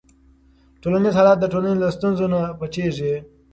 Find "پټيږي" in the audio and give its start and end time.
2.59-3.15